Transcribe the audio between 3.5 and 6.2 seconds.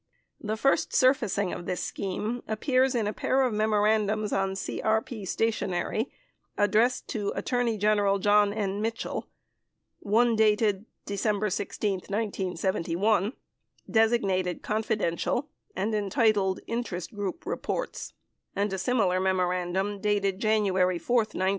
memorandums on CRP stationery